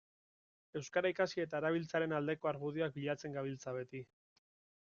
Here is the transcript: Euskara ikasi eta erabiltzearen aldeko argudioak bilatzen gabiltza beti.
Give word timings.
Euskara 0.79 1.11
ikasi 1.13 1.43
eta 1.43 1.59
erabiltzearen 1.63 2.15
aldeko 2.21 2.51
argudioak 2.53 2.99
bilatzen 2.99 3.37
gabiltza 3.39 3.79
beti. 3.81 4.07